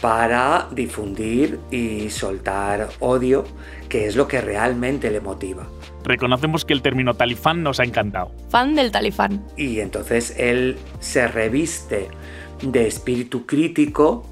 para 0.00 0.68
difundir 0.72 1.58
y 1.70 2.10
soltar 2.10 2.88
odio, 3.00 3.44
que 3.88 4.06
es 4.06 4.16
lo 4.16 4.28
que 4.28 4.40
realmente 4.40 5.10
le 5.10 5.20
motiva 5.20 5.66
reconocemos 6.06 6.64
que 6.64 6.72
el 6.72 6.82
término 6.82 7.14
talifán 7.14 7.62
nos 7.62 7.80
ha 7.80 7.84
encantado. 7.84 8.30
Fan 8.48 8.74
del 8.74 8.90
talifán. 8.90 9.44
Y 9.56 9.80
entonces 9.80 10.34
él 10.38 10.76
se 11.00 11.26
reviste 11.28 12.08
de 12.62 12.86
espíritu 12.86 13.44
crítico 13.44 14.24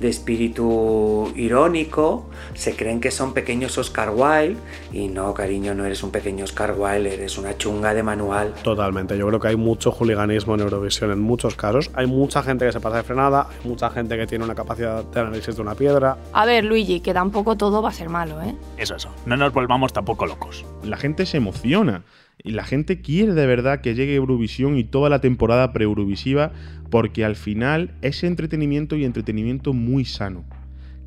de 0.00 0.08
espíritu 0.08 1.32
irónico, 1.36 2.26
se 2.54 2.76
creen 2.76 3.00
que 3.00 3.10
son 3.10 3.32
pequeños 3.32 3.78
Oscar 3.78 4.10
Wilde 4.10 4.56
y 4.92 5.08
no, 5.08 5.32
cariño, 5.34 5.74
no 5.74 5.84
eres 5.84 6.02
un 6.02 6.10
pequeño 6.10 6.44
Oscar 6.44 6.74
Wilde, 6.76 7.14
eres 7.14 7.38
una 7.38 7.56
chunga 7.56 7.94
de 7.94 8.02
manual. 8.02 8.54
Totalmente, 8.62 9.16
yo 9.16 9.26
creo 9.28 9.40
que 9.40 9.48
hay 9.48 9.56
mucho 9.56 9.92
juliganismo 9.92 10.54
en 10.54 10.60
Eurovisión 10.60 11.10
en 11.10 11.20
muchos 11.20 11.54
casos, 11.54 11.90
hay 11.94 12.06
mucha 12.06 12.42
gente 12.42 12.66
que 12.66 12.72
se 12.72 12.80
pasa 12.80 12.98
de 12.98 13.02
frenada, 13.02 13.48
hay 13.50 13.68
mucha 13.68 13.90
gente 13.90 14.16
que 14.16 14.26
tiene 14.26 14.44
una 14.44 14.54
capacidad 14.54 15.04
de 15.04 15.20
análisis 15.20 15.56
de 15.56 15.62
una 15.62 15.74
piedra. 15.74 16.18
A 16.32 16.46
ver, 16.46 16.64
Luigi, 16.64 17.00
que 17.00 17.14
tampoco 17.14 17.56
todo 17.56 17.82
va 17.82 17.90
a 17.90 17.92
ser 17.92 18.08
malo, 18.08 18.40
¿eh? 18.42 18.54
Eso, 18.76 18.96
eso, 18.96 19.10
no 19.26 19.36
nos 19.36 19.52
volvamos 19.52 19.92
tampoco 19.92 20.26
locos. 20.26 20.64
La 20.84 20.96
gente 20.96 21.26
se 21.26 21.36
emociona. 21.38 22.04
Y 22.42 22.50
la 22.50 22.64
gente 22.64 23.00
quiere 23.00 23.32
de 23.32 23.46
verdad 23.46 23.80
que 23.80 23.94
llegue 23.94 24.14
Eurovisión 24.14 24.76
y 24.76 24.84
toda 24.84 25.08
la 25.08 25.20
temporada 25.20 25.72
pre-Eurovisiva 25.72 26.52
porque 26.90 27.24
al 27.24 27.36
final 27.36 27.94
es 28.02 28.24
entretenimiento 28.24 28.96
y 28.96 29.04
entretenimiento 29.04 29.72
muy 29.72 30.04
sano 30.04 30.44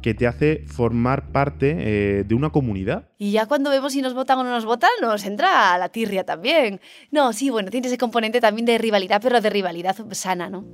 que 0.01 0.13
te 0.13 0.27
hace 0.27 0.63
formar 0.67 1.31
parte 1.31 1.75
eh, 1.79 2.24
de 2.24 2.36
una 2.36 2.50
comunidad. 2.50 3.10
Y 3.17 3.31
ya 3.31 3.46
cuando 3.46 3.69
vemos 3.69 3.93
si 3.93 4.01
nos 4.01 4.13
votan 4.13 4.38
o 4.39 4.43
no 4.43 4.51
nos 4.51 4.65
votan, 4.65 4.89
nos 5.01 5.25
entra 5.25 5.77
la 5.77 5.89
tirria 5.89 6.24
también. 6.24 6.79
No, 7.12 7.34
sí, 7.34 7.50
bueno, 7.50 7.72
tiene 7.72 7.88
ese 7.88 7.98
componente 7.98 8.39
también 8.39 8.65
de 8.65 8.77
rivalidad, 8.77 9.22
pero 9.22 9.41
de 9.41 9.50
rivalidad 9.50 9.96
sana, 10.12 10.50
¿no? 10.50 10.65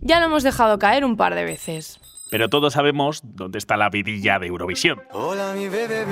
Ya 0.00 0.20
lo 0.20 0.26
hemos 0.26 0.42
dejado 0.42 0.78
caer 0.78 1.04
un 1.04 1.16
par 1.16 1.34
de 1.34 1.44
veces. 1.44 1.98
Pero 2.30 2.48
todos 2.48 2.72
sabemos 2.72 3.20
dónde 3.22 3.58
está 3.58 3.76
la 3.76 3.90
vidilla 3.90 4.38
de 4.38 4.46
Eurovisión. 4.46 5.02
Hola, 5.12 5.54
mi 5.54 5.68
bebé 5.68 6.04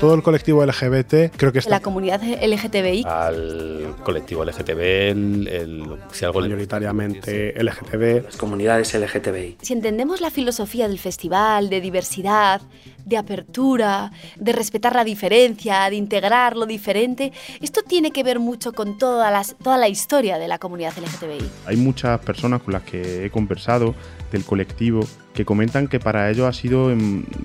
todo 0.00 0.14
el 0.14 0.22
colectivo 0.22 0.64
LGBT 0.64 1.36
creo 1.36 1.52
que 1.52 1.58
está... 1.58 1.70
La 1.70 1.80
comunidad 1.80 2.20
LGTBI. 2.22 3.04
Al 3.06 3.94
colectivo 4.02 4.44
LGTB, 4.44 4.80
el, 4.80 5.48
el, 5.48 5.96
si 6.12 6.24
algo 6.24 6.40
mayoritariamente 6.40 7.54
LGTB. 7.62 8.24
Las 8.24 8.36
comunidades 8.36 8.94
LGTBI. 8.94 9.58
Si 9.62 9.72
entendemos 9.72 10.20
la 10.20 10.30
filosofía 10.30 10.88
del 10.88 10.98
festival, 10.98 11.68
de 11.70 11.80
diversidad, 11.80 12.60
de 13.06 13.16
apertura, 13.16 14.12
de 14.36 14.52
respetar 14.52 14.94
la 14.94 15.04
diferencia, 15.04 15.88
de 15.88 15.96
integrar 15.96 16.56
lo 16.56 16.66
diferente, 16.66 17.32
esto 17.62 17.80
tiene 17.82 18.10
que 18.10 18.22
ver 18.22 18.40
mucho 18.40 18.72
con 18.72 18.98
toda, 18.98 19.30
las, 19.30 19.56
toda 19.62 19.78
la 19.78 19.88
historia 19.88 20.38
de 20.38 20.48
la 20.48 20.58
comunidad 20.58 20.92
LGTBI. 20.98 21.48
Hay 21.66 21.76
muchas 21.76 22.18
personas 22.20 22.60
con 22.62 22.74
las 22.74 22.82
que 22.82 23.24
he 23.24 23.30
conversado 23.30 23.94
del 24.32 24.44
colectivo 24.44 25.00
que 25.32 25.44
comentan 25.44 25.86
que 25.86 26.00
para 26.00 26.30
ellos 26.30 26.46
ha 26.46 26.52
sido 26.52 26.92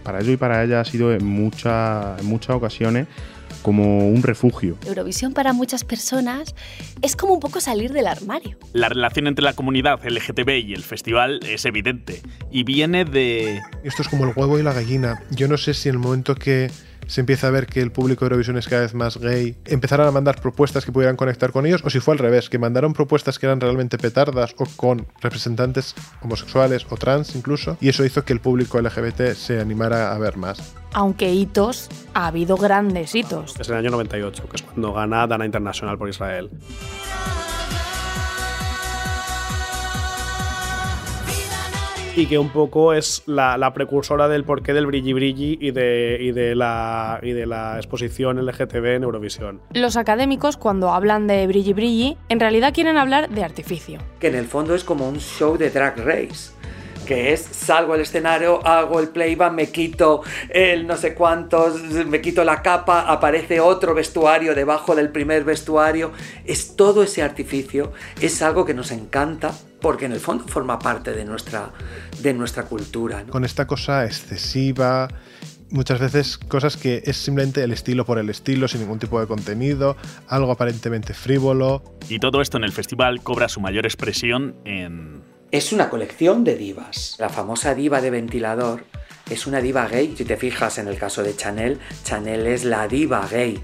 para 0.04 0.20
ellos 0.20 0.34
y 0.34 0.38
para 0.38 0.64
ella 0.64 0.82
ha 0.82 0.86
sido 0.86 1.14
en, 1.14 1.26
muchas 1.26 2.20
en 2.20 2.26
muchas 2.26 2.56
ocasiones 2.56 3.08
como 3.62 4.08
un 4.10 4.24
refugio. 4.24 4.78
Eurovisión 4.86 5.34
para 5.34 5.54
muchas 5.54 5.84
personas 5.84 6.56
es 7.02 7.16
como 7.16 7.34
un 7.34 7.40
poco 7.40 7.62
salir 7.62 7.92
del 7.94 8.08
armario. 8.08 8.58
La 8.74 8.90
relación 8.90 9.28
entre 9.28 9.44
la 9.44 9.54
comunidad 9.54 10.00
LGTB 10.04 10.50
y 10.66 10.74
el 10.74 10.84
festival 10.84 11.40
es 11.48 11.66
evidente 11.66 12.22
y 12.52 12.64
viene 12.64 13.06
de... 13.06 13.62
Esto 13.84 14.02
es 14.02 14.08
como 14.08 14.26
el 14.26 14.34
huevo 14.36 14.60
y 14.60 14.64
la 14.64 14.74
gallina. 14.74 15.22
Yo 15.32 15.48
no 15.48 15.58
sé 15.58 15.74
si 15.74 15.90
en 15.90 15.96
el 15.96 16.00
momento 16.00 16.36
que 16.36 16.72
se 17.08 17.22
empieza 17.22 17.48
a 17.48 17.52
ver 17.52 17.68
que 17.68 17.82
el 17.82 17.92
público 17.92 18.26
de 18.26 18.28
Eurovisión 18.28 18.58
es 18.58 18.68
cada 18.68 18.84
vez 18.84 18.94
más 18.94 19.18
gay, 19.18 19.56
empezaron 19.66 20.08
a 20.08 20.12
mandar 20.12 20.40
propuestas 20.42 20.86
que 20.86 20.92
pudieran 20.92 21.16
conectar 21.16 21.52
con 21.52 21.66
ellos, 21.66 21.82
o 21.84 21.90
si 21.90 22.00
fue 22.00 22.14
al 22.14 22.20
revés, 22.20 22.50
que 22.50 22.60
mandaron 22.60 22.94
propuestas 22.94 23.40
que 23.40 23.46
eran 23.46 23.60
realmente 23.60 23.98
petardas 23.98 24.56
o 24.58 24.66
con 24.76 25.08
representantes 25.22 25.96
homosexuales 26.22 26.86
o 26.90 26.98
trans 26.98 27.36
incluso, 27.36 27.78
y 27.82 27.90
eso 27.90 28.06
hizo 28.06 28.24
que 28.24 28.34
el 28.34 28.40
público 28.40 28.80
LGBT 28.80 29.34
se 29.34 29.60
animara 29.60 30.14
a 30.14 30.18
ver 30.18 30.38
más. 30.38 30.76
Aunque 30.94 31.34
hitos, 31.34 31.90
ha 32.14 32.28
habido 32.28 32.58
grandes 32.58 33.16
hitos. 33.16 33.56
Es 33.60 33.70
el 33.70 33.76
año 33.76 33.92
98, 33.92 34.50
que 34.50 34.58
es 34.58 34.62
cuando 34.62 34.94
gana 34.94 35.26
Dana 35.26 35.46
Internacional 35.46 35.98
por 35.98 36.10
Israel. 36.10 36.50
Y 42.16 42.26
que 42.26 42.38
un 42.38 42.50
poco 42.50 42.94
es 42.94 43.24
la, 43.26 43.58
la, 43.58 43.74
precursora 43.74 44.28
del 44.28 44.44
porqué 44.44 44.74
del 44.74 44.86
brilli 44.86 45.14
brilli 45.14 45.58
y 45.62 45.72
de, 45.72 46.18
y, 46.20 46.32
de 46.32 46.56
la, 46.56 47.20
y 47.22 47.32
de 47.32 47.46
la 47.46 47.78
exposición 47.78 48.46
LGTB 48.46 48.86
en 48.96 49.04
Eurovisión. 49.04 49.62
Los 49.74 49.96
académicos 49.96 50.58
cuando 50.58 50.92
hablan 50.92 51.28
de 51.28 51.48
brilli 51.48 51.74
brilli 51.74 52.18
en 52.28 52.40
realidad 52.40 52.74
quieren 52.74 52.98
hablar 52.98 53.30
de 53.30 53.44
artificio. 53.44 54.00
Que 54.20 54.28
en 54.28 54.36
el 54.36 54.46
fondo 54.46 54.76
es 54.76 54.84
como 54.84 55.08
un 55.08 55.20
show 55.20 55.58
de 55.58 55.70
drag 55.70 55.98
race 56.06 56.52
que 57.06 57.34
es 57.34 57.42
salgo 57.42 57.94
al 57.94 58.02
escenario, 58.02 58.66
hago 58.66 59.00
el 59.00 59.10
playback, 59.10 59.52
me 59.52 59.72
quito 59.72 60.22
el 60.50 60.86
no 60.86 60.96
sé 60.96 61.14
cuántos, 61.16 61.82
me 61.82 62.22
quito 62.22 62.44
la 62.44 62.62
capa, 62.62 63.02
aparece 63.02 63.60
otro 63.60 63.94
vestuario 63.94 64.54
debajo 64.54 64.96
del 64.96 65.10
primer 65.10 65.44
vestuario. 65.44 66.12
Es 66.46 66.76
todo 66.76 67.04
ese 67.04 67.24
artificio, 67.24 67.92
es 68.22 68.42
algo 68.42 68.66
que 68.66 68.74
nos 68.74 68.92
encanta 68.92 69.52
porque 69.82 70.06
en 70.06 70.14
el 70.14 70.20
fondo 70.20 70.46
forma 70.48 70.80
parte 70.80 71.12
de 71.12 71.26
nuestra, 71.26 71.72
de 72.22 72.34
nuestra 72.34 72.64
cultura. 72.64 73.24
¿no? 73.24 73.32
Con 73.32 73.44
esta 73.44 73.68
cosa 73.68 74.06
excesiva, 74.06 75.10
muchas 75.72 76.00
veces 76.00 76.38
cosas 76.38 76.78
que 76.78 77.02
es 77.06 77.18
simplemente 77.18 77.64
el 77.64 77.72
estilo 77.72 78.06
por 78.06 78.20
el 78.20 78.30
estilo, 78.30 78.68
sin 78.68 78.82
ningún 78.82 79.00
tipo 79.00 79.20
de 79.20 79.28
contenido, 79.28 79.98
algo 80.28 80.52
aparentemente 80.52 81.14
frívolo. 81.14 81.84
Y 82.08 82.20
todo 82.20 82.42
esto 82.42 82.58
en 82.58 82.64
el 82.64 82.72
festival 82.72 83.22
cobra 83.24 83.50
su 83.50 83.60
mayor 83.60 83.86
expresión 83.86 84.56
en... 84.66 85.24
Es 85.52 85.74
una 85.74 85.90
colección 85.90 86.46
de 86.46 86.56
divas. 86.56 87.16
La 87.20 87.28
famosa 87.28 87.76
diva 87.76 88.00
de 88.00 88.10
ventilador 88.10 88.86
es 89.30 89.48
una 89.48 89.60
diva 89.60 89.88
gay. 89.88 90.14
Si 90.16 90.24
te 90.24 90.38
fijas 90.38 90.78
en 90.78 90.88
el 90.88 90.98
caso 90.98 91.24
de 91.24 91.36
Chanel, 91.36 91.80
Chanel 92.04 92.48
es 92.48 92.64
la 92.64 92.88
diva 92.88 93.28
gay. 93.30 93.62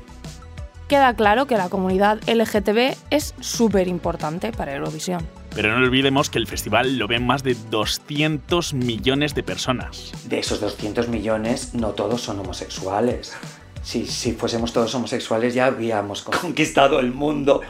Queda 0.90 1.14
claro 1.14 1.48
que 1.48 1.58
la 1.58 1.70
comunidad 1.70 2.20
LGTB 2.28 2.96
es 3.10 3.36
súper 3.40 3.88
importante 3.88 4.52
para 4.52 4.74
Eurovisión. 4.74 5.28
Pero 5.58 5.76
no 5.76 5.84
olvidemos 5.84 6.30
que 6.30 6.38
el 6.38 6.46
festival 6.46 7.00
lo 7.00 7.08
ven 7.08 7.26
más 7.26 7.42
de 7.42 7.56
200 7.72 8.76
millones 8.76 9.34
de 9.34 9.42
personas. 9.42 10.12
De 10.30 10.38
esos 10.38 10.62
200 10.62 11.08
millones, 11.08 11.74
no 11.74 11.94
todos 11.94 12.22
son 12.22 12.40
homosexuales. 12.40 13.36
Si, 13.82 14.06
si 14.06 14.34
fuésemos 14.34 14.72
todos 14.72 14.94
homosexuales 14.94 15.56
ya 15.56 15.66
habíamos 15.66 16.22
conquistado 16.42 17.00
el 17.00 17.12
mundo. 17.12 17.62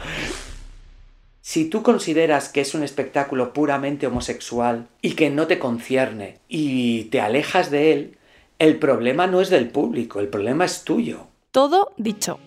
Si 1.40 1.70
tú 1.70 1.82
consideras 1.82 2.50
que 2.50 2.60
es 2.60 2.74
un 2.74 2.82
espectáculo 2.82 3.54
puramente 3.54 4.06
homosexual 4.06 4.88
y 5.00 5.12
que 5.12 5.30
no 5.30 5.46
te 5.46 5.58
concierne 5.58 6.40
y 6.46 7.04
te 7.04 7.22
alejas 7.22 7.70
de 7.70 7.94
él, 7.94 8.18
el 8.58 8.78
problema 8.78 9.26
no 9.26 9.40
es 9.40 9.48
del 9.48 9.70
público, 9.70 10.20
el 10.20 10.28
problema 10.28 10.66
es 10.66 10.84
tuyo. 10.84 11.28
Todo 11.52 11.92
dicho. 11.96 12.38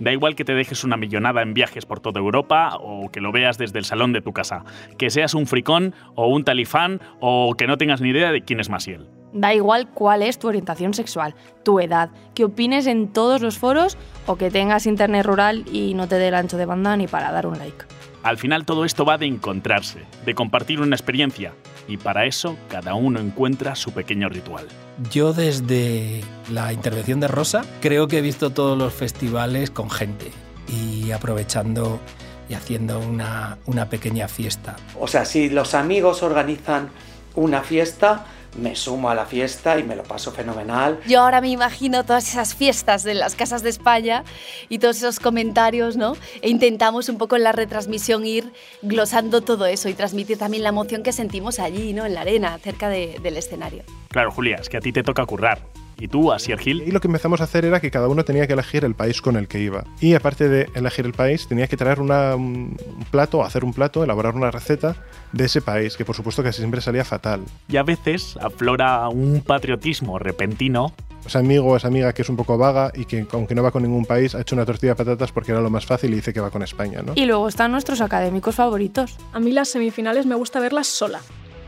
Da 0.00 0.12
igual 0.12 0.34
que 0.34 0.44
te 0.44 0.54
dejes 0.54 0.82
una 0.82 0.96
millonada 0.96 1.42
en 1.42 1.52
viajes 1.52 1.84
por 1.84 2.00
toda 2.00 2.20
Europa 2.20 2.76
o 2.80 3.10
que 3.10 3.20
lo 3.20 3.32
veas 3.32 3.58
desde 3.58 3.78
el 3.78 3.84
salón 3.84 4.12
de 4.12 4.22
tu 4.22 4.32
casa. 4.32 4.64
Que 4.98 5.10
seas 5.10 5.34
un 5.34 5.46
fricón 5.46 5.94
o 6.14 6.26
un 6.28 6.42
talifán 6.42 7.00
o 7.20 7.54
que 7.56 7.66
no 7.66 7.76
tengas 7.76 8.00
ni 8.00 8.08
idea 8.08 8.32
de 8.32 8.42
quién 8.42 8.60
es 8.60 8.70
Masiel. 8.70 9.08
Da 9.32 9.54
igual 9.54 9.88
cuál 9.90 10.22
es 10.22 10.38
tu 10.38 10.48
orientación 10.48 10.94
sexual, 10.94 11.34
tu 11.62 11.78
edad, 11.78 12.10
que 12.34 12.44
opines 12.44 12.86
en 12.86 13.12
todos 13.12 13.42
los 13.42 13.58
foros 13.58 13.96
o 14.26 14.36
que 14.36 14.50
tengas 14.50 14.86
internet 14.86 15.24
rural 15.24 15.64
y 15.70 15.94
no 15.94 16.08
te 16.08 16.16
dé 16.16 16.28
el 16.28 16.34
ancho 16.34 16.56
de 16.56 16.66
banda 16.66 16.96
ni 16.96 17.06
para 17.06 17.30
dar 17.30 17.46
un 17.46 17.58
like. 17.58 17.84
Al 18.22 18.36
final 18.36 18.66
todo 18.66 18.84
esto 18.84 19.04
va 19.04 19.16
de 19.16 19.26
encontrarse, 19.26 20.04
de 20.26 20.34
compartir 20.34 20.80
una 20.80 20.94
experiencia, 20.94 21.54
y 21.88 21.96
para 21.96 22.26
eso 22.26 22.56
cada 22.68 22.94
uno 22.94 23.18
encuentra 23.18 23.74
su 23.74 23.92
pequeño 23.92 24.28
ritual. 24.28 24.66
Yo 25.10 25.32
desde 25.32 26.20
la 26.52 26.72
intervención 26.72 27.20
de 27.20 27.28
Rosa 27.28 27.64
creo 27.80 28.08
que 28.08 28.18
he 28.18 28.20
visto 28.20 28.50
todos 28.50 28.76
los 28.76 28.92
festivales 28.92 29.70
con 29.70 29.90
gente 29.90 30.30
y 30.68 31.10
aprovechando 31.12 31.98
y 32.48 32.54
haciendo 32.54 32.98
una, 33.00 33.58
una 33.64 33.88
pequeña 33.88 34.28
fiesta. 34.28 34.76
O 34.98 35.06
sea, 35.06 35.24
si 35.24 35.48
los 35.48 35.74
amigos 35.74 36.22
organizan 36.22 36.90
una 37.34 37.62
fiesta, 37.62 38.26
me 38.56 38.74
sumo 38.74 39.10
a 39.10 39.14
la 39.14 39.26
fiesta 39.26 39.78
y 39.78 39.82
me 39.82 39.96
lo 39.96 40.02
paso 40.02 40.32
fenomenal. 40.32 41.00
Yo 41.06 41.20
ahora 41.20 41.40
me 41.40 41.48
imagino 41.48 42.04
todas 42.04 42.28
esas 42.28 42.54
fiestas 42.54 43.02
de 43.02 43.14
las 43.14 43.34
casas 43.34 43.62
de 43.62 43.70
España 43.70 44.24
y 44.68 44.78
todos 44.78 44.96
esos 44.98 45.20
comentarios, 45.20 45.96
¿no? 45.96 46.16
E 46.42 46.48
intentamos 46.48 47.08
un 47.08 47.18
poco 47.18 47.36
en 47.36 47.44
la 47.44 47.52
retransmisión 47.52 48.26
ir 48.26 48.52
glosando 48.82 49.40
todo 49.40 49.66
eso 49.66 49.88
y 49.88 49.94
transmitir 49.94 50.38
también 50.38 50.62
la 50.62 50.70
emoción 50.70 51.02
que 51.02 51.12
sentimos 51.12 51.58
allí, 51.58 51.92
¿no? 51.92 52.06
En 52.06 52.14
la 52.14 52.22
arena, 52.22 52.58
cerca 52.58 52.88
de, 52.88 53.18
del 53.22 53.36
escenario. 53.36 53.84
Claro, 54.08 54.30
Julia, 54.30 54.56
es 54.60 54.68
que 54.68 54.76
a 54.76 54.80
ti 54.80 54.92
te 54.92 55.02
toca 55.02 55.24
currar. 55.24 55.60
¿Y 56.00 56.08
tú, 56.08 56.32
Asier 56.32 56.58
Gil? 56.58 56.82
Y 56.82 56.92
lo 56.92 57.00
que 57.00 57.08
empezamos 57.08 57.42
a 57.42 57.44
hacer 57.44 57.66
era 57.66 57.78
que 57.78 57.90
cada 57.90 58.08
uno 58.08 58.24
tenía 58.24 58.46
que 58.46 58.54
elegir 58.54 58.86
el 58.86 58.94
país 58.94 59.20
con 59.20 59.36
el 59.36 59.48
que 59.48 59.60
iba. 59.60 59.84
Y 60.00 60.14
aparte 60.14 60.48
de 60.48 60.70
elegir 60.74 61.04
el 61.04 61.12
país, 61.12 61.46
tenía 61.46 61.66
que 61.66 61.76
traer 61.76 62.00
una, 62.00 62.34
un 62.34 62.74
plato, 63.10 63.44
hacer 63.44 63.64
un 63.64 63.74
plato, 63.74 64.02
elaborar 64.02 64.34
una 64.34 64.50
receta 64.50 64.96
de 65.32 65.44
ese 65.44 65.60
país, 65.60 65.98
que 65.98 66.06
por 66.06 66.16
supuesto 66.16 66.42
que 66.42 66.52
siempre 66.52 66.80
salía 66.80 67.04
fatal. 67.04 67.42
Y 67.68 67.76
a 67.76 67.82
veces 67.82 68.38
aflora 68.40 69.08
un 69.10 69.42
patriotismo 69.42 70.18
repentino. 70.18 70.94
Ese 71.26 71.36
amigo 71.36 71.66
o 71.66 71.76
esa 71.76 71.88
amiga 71.88 72.14
que 72.14 72.22
es 72.22 72.28
un 72.30 72.36
poco 72.36 72.56
vaga 72.56 72.92
y 72.94 73.04
que 73.04 73.26
aunque 73.32 73.54
no 73.54 73.62
va 73.62 73.70
con 73.70 73.82
ningún 73.82 74.06
país, 74.06 74.34
ha 74.34 74.40
hecho 74.40 74.54
una 74.54 74.64
tortilla 74.64 74.92
de 74.92 75.04
patatas 75.04 75.30
porque 75.32 75.52
era 75.52 75.60
lo 75.60 75.68
más 75.68 75.84
fácil 75.84 76.12
y 76.12 76.16
dice 76.16 76.32
que 76.32 76.40
va 76.40 76.50
con 76.50 76.62
España, 76.62 77.02
¿no? 77.02 77.12
Y 77.14 77.26
luego 77.26 77.46
están 77.46 77.72
nuestros 77.72 78.00
académicos 78.00 78.54
favoritos. 78.54 79.18
A 79.34 79.38
mí 79.38 79.52
las 79.52 79.68
semifinales 79.68 80.24
me 80.24 80.34
gusta 80.34 80.60
verlas 80.60 80.86
sola. 80.86 81.20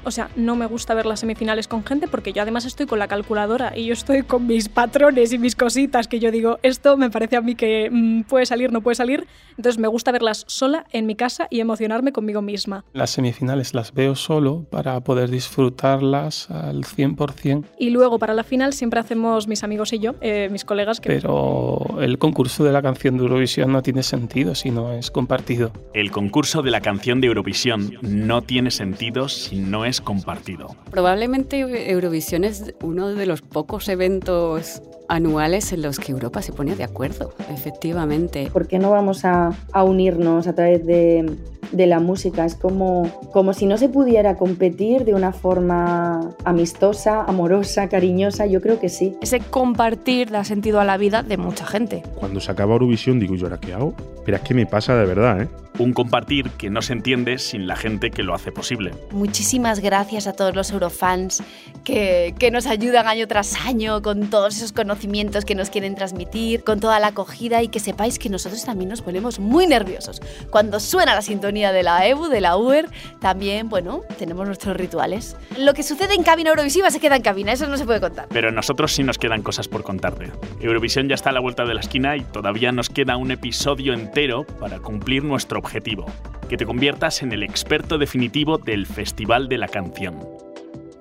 O 0.05 0.11
sea, 0.11 0.31
no 0.37 0.57
me 0.57 0.67
gusta 0.67 0.95
ver 0.95 1.07
las 1.07 1.21
semifinales 1.21 1.69
con 1.69 1.85
gente 1.85 2.09
porque 2.09 2.33
yo 2.33 2.43
además 2.43 2.65
estoy 2.65 2.87
con 2.87 2.99
la 2.99 3.09
calculadora 3.09 3.77
y 3.77 3.87
yo 3.87 3.93
estoy 3.93 4.23
con 4.23 4.47
mis 4.47 4.69
patrones 4.69 5.33
y 5.33 5.39
mis 5.39 5.55
cositas 5.55 6.09
que 6.09 6.19
yo 6.19 6.31
digo, 6.31 6.59
esto 6.63 6.97
me 6.97 7.11
parece 7.11 7.37
a 7.37 7.41
mí 7.41 7.55
que 7.55 7.89
mmm, 7.91 8.23
puede 8.23 8.47
salir, 8.47 8.73
no 8.73 8.81
puede 8.81 8.97
salir. 8.97 9.27
Entonces 9.57 9.79
me 9.79 9.89
gusta 9.89 10.13
verlas 10.13 10.45
sola 10.49 10.87
en 10.93 11.07
mi 11.07 11.15
casa 11.15 11.47
y 11.51 11.61
emocionarme 11.61 12.13
conmigo 12.13 12.43
misma. 12.43 12.85
Las 12.93 13.11
semifinales 13.11 13.75
las 13.75 13.93
veo 13.93 14.15
solo 14.15 14.65
para 14.71 15.01
poder 15.01 15.31
disfrutarlas 15.31 16.51
al 16.51 16.85
100%. 16.85 17.65
Y 17.79 17.91
luego 17.91 18.19
para 18.19 18.35
la 18.35 18.45
final 18.45 18.73
siempre 18.73 19.01
hacemos 19.01 19.47
mis 19.49 19.63
amigos 19.63 19.93
y 19.93 19.99
yo, 19.99 20.15
eh, 20.21 20.49
mis 20.51 20.65
colegas. 20.65 21.01
Que... 21.01 21.09
Pero 21.09 21.99
el 22.01 22.19
concurso 22.19 22.65
de 22.65 22.73
la 22.73 22.83
canción 22.83 23.17
de 23.17 23.25
Eurovisión 23.25 23.73
no 23.73 23.83
tiene 23.83 24.03
sentido 24.03 24.55
si 24.55 24.71
no 24.71 24.93
es 24.93 25.11
compartido. 25.11 25.73
El 25.95 26.11
concurso 26.11 26.63
de 26.63 26.71
la 26.71 26.81
canción 26.81 27.21
de 27.21 27.29
Eurovisión 27.29 27.99
no 28.03 28.43
tiene 28.43 28.71
sentido 28.71 29.29
si 29.29 29.59
no 29.59 29.85
es 29.93 30.01
compartido. 30.01 30.75
Probablemente 30.91 31.61
Eurovisión 31.91 32.45
es 32.45 32.75
uno 32.83 33.15
de 33.15 33.27
los 33.27 33.43
pocos 33.43 33.89
eventos 33.89 34.83
anuales 35.09 35.73
en 35.73 35.83
los 35.83 35.99
que 35.99 36.13
Europa 36.13 36.41
se 36.41 36.53
pone 36.53 36.75
de 36.75 36.85
acuerdo, 36.85 37.35
efectivamente. 37.51 38.49
¿Por 38.51 38.67
qué 38.67 38.79
no 38.79 38.91
vamos 38.91 39.25
a, 39.25 39.51
a 39.73 39.85
unirnos 39.85 40.47
a 40.47 40.55
través 40.55 40.87
de, 40.87 41.37
de, 41.71 41.87
la 41.87 42.01
música? 42.01 42.47
Es 42.47 42.55
como, 42.55 43.11
como 43.31 43.53
si 43.53 43.67
no 43.67 43.77
se 43.77 43.91
pudiera 43.91 44.37
competir 44.37 45.05
de 45.05 45.15
una 45.15 45.33
forma 45.33 46.31
amistosa, 46.45 47.25
amorosa, 47.25 47.91
cariñosa. 47.91 48.47
Yo 48.47 48.63
creo 48.63 48.81
que 48.81 48.89
sí. 48.89 49.15
Ese 49.21 49.41
compartir 49.41 50.31
da 50.31 50.45
sentido 50.45 50.81
a 50.81 50.85
la 50.85 50.97
vida 50.97 51.23
de 51.23 51.37
mucha 51.37 51.67
gente. 51.67 52.03
Cuando 52.15 52.41
se 52.41 52.51
acaba 52.51 52.73
Eurovisión 52.73 53.21
digo, 53.21 53.35
¿yo 53.35 53.47
ahora 53.47 53.61
qué 53.61 53.75
hago? 53.75 53.95
Pero 54.25 54.39
es 54.39 54.43
que 54.43 54.55
me 54.55 54.65
pasa 54.65 54.97
de 54.97 55.05
verdad, 55.05 55.43
¿eh? 55.43 55.49
Un 55.79 55.93
compartir 55.95 56.51
que 56.51 56.71
no 56.71 56.83
se 56.83 56.93
entiende 56.93 57.39
sin 57.39 57.67
la 57.67 57.77
gente 57.77 58.11
que 58.11 58.23
lo 58.23 58.35
hace 58.35 58.53
posible. 58.53 58.93
Muchísimas 59.11 59.81
gracias 59.83 60.27
a 60.27 60.33
todos 60.33 60.55
los 60.55 60.71
eurofans 60.71 61.43
que, 61.85 62.35
que 62.39 62.51
nos 62.51 62.67
ayudan 62.67 63.07
año 63.07 63.27
tras 63.27 63.55
año 63.67 64.01
con 64.01 64.31
todos 64.31 64.57
esos 64.57 64.73
conocimientos 64.73 65.45
que 65.45 65.55
nos 65.55 65.71
quieren 65.71 65.95
transmitir, 65.95 66.65
con 66.65 66.81
toda 66.81 67.01
la 67.01 67.09
acogida 67.09 67.63
y 67.63 67.69
que 67.69 67.81
sepáis 67.81 68.19
que 68.19 68.29
nosotros 68.29 68.65
también 68.65 68.89
nos 68.89 69.03
ponemos 69.03 69.39
muy 69.39 69.67
nerviosos. 69.67 70.21
Cuando 70.51 70.81
suena 70.81 71.15
la 71.15 71.23
sintonía 71.23 71.73
de 71.73 71.83
la 71.83 72.07
EBU, 72.07 72.29
de 72.29 72.41
la 72.41 72.57
UER, 72.57 72.89
también, 73.21 73.69
bueno, 73.69 74.03
tenemos 74.19 74.47
nuestros 74.47 74.77
rituales. 74.77 75.37
Lo 75.59 75.75
que 75.75 75.83
sucede 75.83 76.15
en 76.15 76.23
cabina 76.23 76.51
Eurovisiva 76.51 76.91
se 76.91 77.01
queda 77.01 77.17
en 77.17 77.23
cabina, 77.23 77.53
eso 77.53 77.67
no 77.67 77.77
se 77.77 77.85
puede 77.85 78.01
contar. 78.01 78.29
Pero 78.31 78.49
a 78.49 78.53
nosotros 78.53 78.93
sí 78.93 79.03
nos 79.03 79.19
quedan 79.19 79.43
cosas 79.43 79.69
por 79.69 79.83
contarte. 79.83 80.31
Eurovisión 80.61 81.09
ya 81.09 81.15
está 81.15 81.31
a 81.31 81.33
la 81.33 81.41
vuelta 81.41 81.65
de 81.65 81.75
la 81.75 81.81
esquina 81.81 82.17
y 82.17 82.23
todavía 82.23 82.73
nos 82.73 82.89
queda 82.89 83.17
un 83.17 83.31
episodio 83.31 83.93
entero 83.93 84.45
para 84.61 84.79
cumplir 84.79 85.25
nuestro 85.25 85.59
objetivo, 85.59 86.07
que 86.49 86.57
te 86.57 86.67
conviertas 86.67 87.23
en 87.23 87.33
el 87.33 87.43
experto 87.43 87.99
definitivo 87.99 88.59
del 88.59 88.87
Festival 88.87 89.49
de 89.49 89.59
la 89.59 89.69
Canción. 89.73 90.21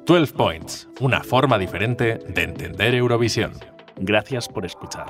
12 0.05 0.33
Points, 0.33 0.89
una 1.01 1.21
forma 1.23 1.57
diferente 1.59 2.19
de 2.27 2.43
entender 2.43 2.95
Eurovisión. 2.95 3.51
Gracias 3.97 4.47
por 4.47 4.65
escuchar. 4.65 5.07